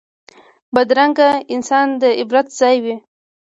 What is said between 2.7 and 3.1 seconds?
وي